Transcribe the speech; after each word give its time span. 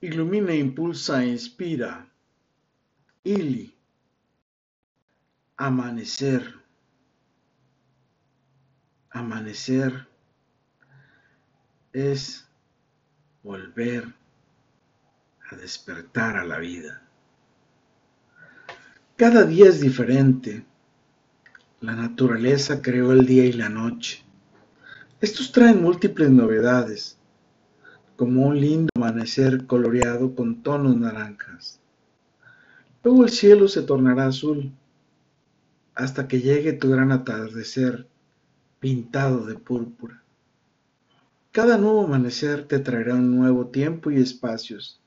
Ilumina, 0.00 0.54
impulsa 0.54 1.24
inspira. 1.24 2.06
Ili. 3.24 3.74
Amanecer. 5.56 6.54
Amanecer 9.10 10.06
es 11.92 12.46
volver 13.42 14.14
a 15.50 15.56
despertar 15.56 16.36
a 16.36 16.44
la 16.44 16.58
vida. 16.58 17.02
Cada 19.16 19.42
día 19.44 19.66
es 19.68 19.80
diferente. 19.80 20.64
La 21.80 21.96
naturaleza 21.96 22.80
creó 22.82 23.12
el 23.12 23.26
día 23.26 23.44
y 23.46 23.52
la 23.52 23.68
noche. 23.68 24.22
Estos 25.20 25.50
traen 25.50 25.82
múltiples 25.82 26.30
novedades, 26.30 27.17
como 28.18 28.48
un 28.48 28.60
lindo 28.60 28.90
amanecer 28.96 29.64
coloreado 29.66 30.34
con 30.34 30.64
tonos 30.64 30.96
naranjas. 30.96 31.78
Luego 33.04 33.22
el 33.22 33.30
cielo 33.30 33.68
se 33.68 33.82
tornará 33.82 34.26
azul, 34.26 34.72
hasta 35.94 36.26
que 36.26 36.40
llegue 36.40 36.72
tu 36.72 36.90
gran 36.90 37.12
atardecer 37.12 38.08
pintado 38.80 39.46
de 39.46 39.54
púrpura. 39.54 40.24
Cada 41.52 41.78
nuevo 41.78 42.06
amanecer 42.06 42.66
te 42.66 42.80
traerá 42.80 43.14
un 43.14 43.36
nuevo 43.38 43.68
tiempo 43.68 44.10
y 44.10 44.16
espacios, 44.16 45.00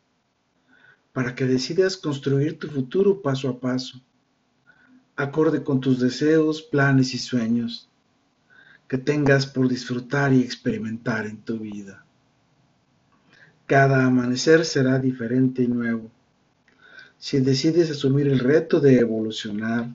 para 1.11 1.35
que 1.35 1.45
decidas 1.45 1.97
construir 1.97 2.59
tu 2.59 2.69
futuro 2.69 3.21
paso 3.21 3.49
a 3.49 3.59
paso, 3.59 3.99
acorde 5.17 5.65
con 5.65 5.81
tus 5.81 5.99
deseos, 5.99 6.61
planes 6.61 7.13
y 7.13 7.17
sueños 7.17 7.89
que 8.87 8.97
tengas 8.97 9.45
por 9.45 9.67
disfrutar 9.67 10.31
y 10.31 10.39
experimentar 10.39 11.25
en 11.25 11.41
tu 11.41 11.59
vida. 11.59 12.05
Cada 13.71 14.05
amanecer 14.05 14.65
será 14.65 14.99
diferente 14.99 15.63
y 15.63 15.67
nuevo. 15.69 16.11
Si 17.17 17.39
decides 17.39 17.89
asumir 17.89 18.27
el 18.27 18.39
reto 18.39 18.81
de 18.81 18.99
evolucionar, 18.99 19.87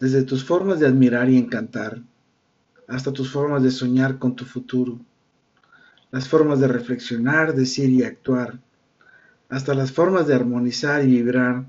desde 0.00 0.22
tus 0.22 0.42
formas 0.42 0.80
de 0.80 0.86
admirar 0.86 1.28
y 1.28 1.36
encantar, 1.36 2.00
hasta 2.88 3.12
tus 3.12 3.30
formas 3.30 3.62
de 3.62 3.70
soñar 3.70 4.18
con 4.18 4.34
tu 4.34 4.46
futuro, 4.46 4.98
las 6.10 6.26
formas 6.26 6.58
de 6.58 6.68
reflexionar, 6.68 7.54
decir 7.54 7.90
y 7.90 8.02
actuar, 8.02 8.60
hasta 9.50 9.74
las 9.74 9.92
formas 9.92 10.26
de 10.26 10.34
armonizar 10.34 11.04
y 11.04 11.08
vibrar 11.08 11.66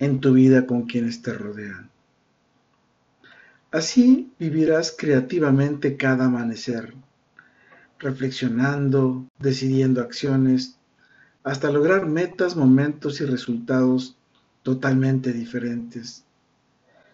en 0.00 0.18
tu 0.18 0.32
vida 0.32 0.66
con 0.66 0.86
quienes 0.86 1.22
te 1.22 1.34
rodean. 1.34 1.88
Así 3.70 4.32
vivirás 4.40 4.92
creativamente 4.98 5.96
cada 5.96 6.24
amanecer, 6.24 6.94
reflexionando, 7.98 9.26
decidiendo 9.38 10.00
acciones, 10.00 10.78
hasta 11.42 11.70
lograr 11.70 12.06
metas, 12.06 12.56
momentos 12.56 13.20
y 13.20 13.26
resultados 13.26 14.16
totalmente 14.62 15.32
diferentes, 15.32 16.24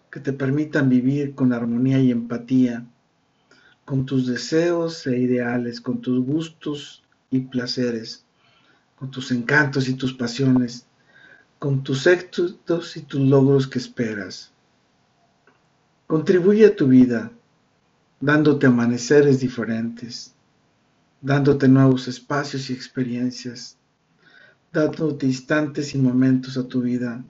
que 0.09 0.19
te 0.19 0.33
permitan 0.33 0.89
vivir 0.89 1.35
con 1.35 1.53
armonía 1.53 1.99
y 1.99 2.11
empatía, 2.11 2.85
con 3.85 4.05
tus 4.05 4.25
deseos 4.27 5.05
e 5.05 5.17
ideales, 5.17 5.81
con 5.81 6.01
tus 6.01 6.25
gustos 6.25 7.03
y 7.29 7.41
placeres, 7.41 8.25
con 8.95 9.11
tus 9.11 9.31
encantos 9.31 9.89
y 9.89 9.95
tus 9.95 10.13
pasiones, 10.13 10.87
con 11.59 11.83
tus 11.83 12.07
éxitos 12.07 12.95
y 12.97 13.01
tus 13.01 13.21
logros 13.21 13.67
que 13.67 13.79
esperas. 13.79 14.51
Contribuye 16.07 16.65
a 16.65 16.75
tu 16.75 16.87
vida, 16.87 17.31
dándote 18.19 18.67
amaneceres 18.67 19.39
diferentes, 19.39 20.33
dándote 21.21 21.67
nuevos 21.67 22.07
espacios 22.07 22.69
y 22.69 22.73
experiencias, 22.73 23.77
dándote 24.73 25.27
instantes 25.27 25.93
y 25.93 25.99
momentos 25.99 26.57
a 26.57 26.67
tu 26.67 26.81
vida, 26.81 27.23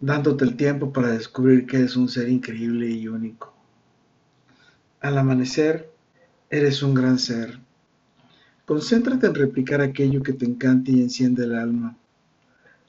dándote 0.00 0.44
el 0.44 0.56
tiempo 0.56 0.92
para 0.92 1.08
descubrir 1.08 1.66
que 1.66 1.78
eres 1.78 1.96
un 1.96 2.08
ser 2.08 2.28
increíble 2.28 2.88
y 2.88 3.08
único. 3.08 3.52
Al 5.00 5.18
amanecer, 5.18 5.90
eres 6.48 6.82
un 6.82 6.94
gran 6.94 7.18
ser. 7.18 7.58
Concéntrate 8.64 9.26
en 9.26 9.34
replicar 9.34 9.80
aquello 9.80 10.22
que 10.22 10.32
te 10.32 10.44
encanta 10.44 10.92
y 10.92 11.00
enciende 11.00 11.44
el 11.44 11.56
alma, 11.56 11.96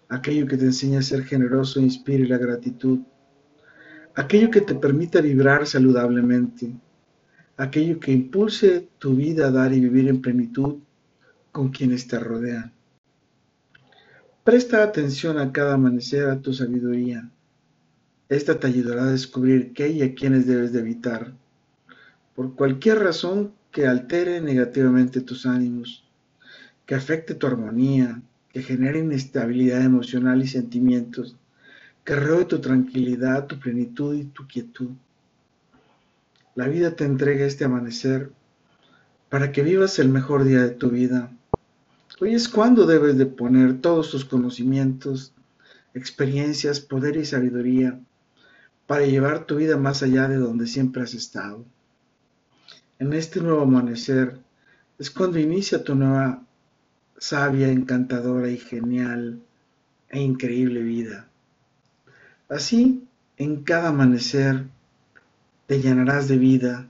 aquello 0.09 0.46
que 0.46 0.57
te 0.57 0.66
enseña 0.66 1.00
a 1.00 1.03
ser 1.03 1.23
generoso 1.23 1.79
e 1.79 1.84
inspire 1.84 2.28
la 2.28 2.38
gratitud, 2.38 3.00
aquello 4.13 4.51
que 4.51 4.62
te 4.62 4.75
permita 4.75 5.22
vibrar 5.22 5.66
saludablemente, 5.66 6.75
aquello 7.57 8.00
que 8.00 8.12
impulse 8.12 8.88
tu 9.00 9.16
vida 9.16 9.47
a 9.47 9.51
dar 9.51 9.73
y 9.73 9.79
vivir 9.79 10.07
en 10.07 10.22
plenitud 10.22 10.78
con 11.51 11.69
quienes 11.69 12.07
te 12.07 12.19
rodean. 12.19 12.72
Presta 14.44 14.84
atención 14.84 15.38
a 15.38 15.51
cada 15.51 15.75
amanecer 15.75 16.29
a 16.29 16.40
tu 16.40 16.53
sabiduría. 16.53 17.29
Esta 18.29 18.59
te 18.59 18.67
ayudará 18.67 19.03
a 19.03 19.11
descubrir 19.11 19.73
qué 19.73 19.90
y 19.90 20.01
a 20.01 20.16
quienes 20.16 20.47
debes 20.47 20.73
de 20.73 20.79
evitar, 20.79 21.34
por 22.35 22.56
cualquier 22.56 23.00
razón 23.00 23.53
que 23.72 23.88
altere 23.88 24.41
negativamente 24.41 25.22
tus 25.22 25.45
ánimos, 25.45 26.03
que 26.85 26.95
afecte 26.95 27.35
tu 27.35 27.47
armonía, 27.47 28.22
que 28.50 28.63
genere 28.63 29.00
inestabilidad 29.00 29.84
emocional 29.84 30.41
y 30.41 30.47
sentimientos 30.47 31.35
que 32.03 32.16
roe 32.16 32.45
tu 32.45 32.59
tranquilidad, 32.59 33.47
tu 33.47 33.59
plenitud 33.59 34.16
y 34.16 34.25
tu 34.25 34.47
quietud. 34.47 34.90
La 36.53 36.67
vida 36.67 36.95
te 36.95 37.06
entrega 37.06 37.45
este 37.45 37.63
amanecer 37.63 38.31
para 39.29 39.53
que 39.53 39.63
vivas 39.63 40.00
el 40.00 40.09
mejor 40.09 40.44
día 40.44 40.62
de 40.62 40.72
tu 40.72 40.89
vida. 40.89 41.31
Hoy 42.19 42.35
es 42.35 42.50
cuando 42.50 42.85
debes 42.85 43.17
de 43.17 43.25
poner 43.25 43.79
todos 43.79 44.12
tus 44.12 44.25
conocimientos, 44.25 45.34
experiencias, 45.94 46.81
poder 46.81 47.16
y 47.16 47.25
sabiduría 47.25 48.00
para 48.85 49.06
llevar 49.06 49.45
tu 49.45 49.56
vida 49.56 49.78
más 49.78 50.03
allá 50.03 50.28
de 50.28 50.35
donde 50.35 50.67
siempre 50.67 51.01
has 51.03 51.13
estado. 51.13 51.63
En 53.00 53.13
este 53.13 53.40
nuevo 53.40 53.61
amanecer 53.61 54.38
es 55.00 55.09
cuando 55.09 55.40
inicia 55.40 55.84
tu 55.84 55.95
nueva 55.95 56.44
sabia, 57.17 57.69
encantadora 57.69 58.50
y 58.50 58.57
genial 58.57 59.40
e 60.09 60.19
increíble 60.19 60.81
vida. 60.81 61.29
Así, 62.50 63.07
en 63.38 63.63
cada 63.63 63.90
amanecer, 63.90 64.66
te 65.72 65.80
llenarás 65.80 66.28
de 66.28 66.38
vida, 66.38 66.90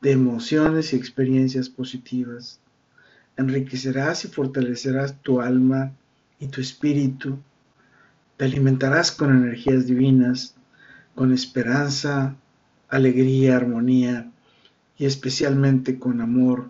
de 0.00 0.10
emociones 0.10 0.92
y 0.92 0.96
experiencias 0.96 1.68
positivas. 1.68 2.58
Enriquecerás 3.36 4.24
y 4.24 4.26
fortalecerás 4.26 5.22
tu 5.22 5.40
alma 5.40 5.92
y 6.40 6.48
tu 6.48 6.60
espíritu. 6.60 7.38
Te 8.36 8.46
alimentarás 8.46 9.12
con 9.12 9.30
energías 9.30 9.86
divinas, 9.86 10.56
con 11.14 11.32
esperanza, 11.32 12.34
alegría, 12.88 13.56
armonía 13.56 14.28
y 14.98 15.06
especialmente 15.06 16.00
con 16.00 16.20
amor 16.20 16.68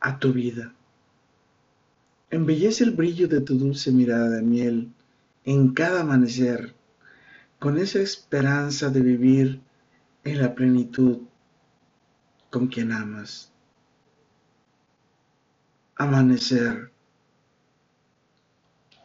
a 0.00 0.18
tu 0.18 0.34
vida. 0.34 0.74
Embellece 2.30 2.84
el 2.84 2.90
brillo 2.90 3.26
de 3.26 3.40
tu 3.40 3.56
dulce 3.56 3.90
mirada 3.90 4.28
de 4.28 4.42
miel 4.42 4.92
en 5.46 5.72
cada 5.72 6.02
amanecer 6.02 6.74
con 7.58 7.78
esa 7.78 8.00
esperanza 8.00 8.90
de 8.90 9.00
vivir 9.00 9.62
en 10.24 10.40
la 10.40 10.54
plenitud 10.54 11.18
con 12.50 12.68
quien 12.68 12.92
amas. 12.92 13.52
Amanecer. 15.96 16.90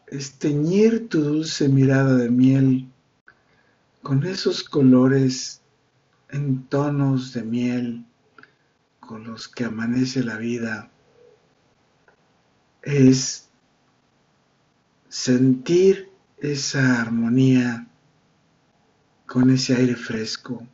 Esteñir 0.08 1.10
tu 1.10 1.22
dulce 1.22 1.68
mirada 1.68 2.16
de 2.16 2.30
miel 2.30 2.88
con 4.02 4.26
esos 4.26 4.64
colores 4.64 5.62
en 6.30 6.64
tonos 6.68 7.34
de 7.34 7.44
miel 7.44 8.06
con 9.00 9.26
los 9.26 9.48
que 9.48 9.66
amanece 9.66 10.24
la 10.24 10.38
vida 10.38 10.90
es 12.82 13.50
sentir 15.10 16.10
esa 16.38 17.02
armonía 17.02 17.88
con 19.26 19.50
ese 19.50 19.76
aire 19.76 19.96
fresco, 19.96 20.66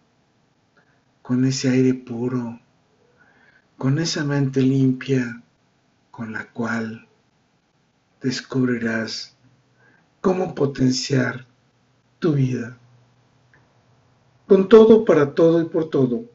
con 1.23 1.45
ese 1.45 1.69
aire 1.69 1.93
puro, 1.93 2.59
con 3.77 3.97
esa 3.97 4.25
mente 4.25 4.61
limpia 4.61 5.41
con 6.11 6.33
la 6.33 6.51
cual 6.51 7.07
descubrirás 8.21 9.35
cómo 10.19 10.53
potenciar 10.53 11.47
tu 12.19 12.33
vida. 12.33 12.77
Con 14.47 14.67
todo, 14.67 15.05
para 15.05 15.33
todo 15.33 15.61
y 15.61 15.65
por 15.65 15.89
todo, 15.89 16.25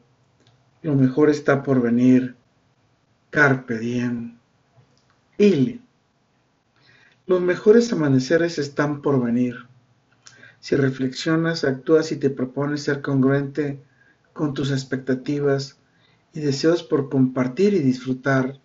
lo 0.81 0.95
mejor 0.95 1.29
está 1.29 1.61
por 1.61 1.81
venir. 1.81 2.35
Carpe 3.29 3.77
diem. 3.77 4.37
Ili. 5.37 5.83
Los 7.27 7.41
mejores 7.41 7.93
amaneceres 7.93 8.57
están 8.57 9.03
por 9.03 9.23
venir. 9.23 9.55
Si 10.59 10.75
reflexionas, 10.75 11.63
actúas 11.63 12.11
y 12.11 12.17
te 12.17 12.31
propones 12.31 12.83
ser 12.83 13.03
congruente 13.03 13.83
con 14.39 14.53
tus 14.53 14.71
expectativas 14.71 15.77
y 16.33 16.39
deseos 16.39 16.81
por 16.81 17.09
compartir 17.09 17.73
y 17.73 17.79
disfrutar 17.79 18.57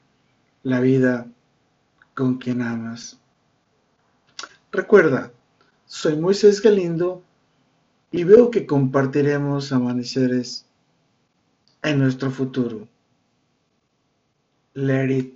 la 0.63 0.79
vida 0.79 1.27
con 2.15 2.39
quien 2.39 2.63
amas. 2.63 3.19
Recuerda, 4.71 5.33
soy 5.85 6.17
Moisés 6.17 6.63
Galindo 6.63 7.25
y 8.13 8.23
veo 8.23 8.53
que 8.53 8.67
compartiremos 8.67 9.73
amaneceres 9.73 10.65
en 11.83 11.99
nuestro 11.99 12.31
futuro. 12.31 12.87
Let 14.75 15.11
it. 15.11 15.35